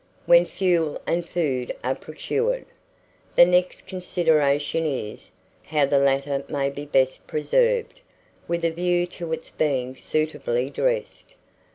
[0.25, 2.65] WHEN FUEL AND FOOD ARE PROCURED,
[3.35, 5.29] the next consideration is,
[5.63, 8.01] how the latter may be best preserved,
[8.47, 11.35] with a view to its being suitably dressed.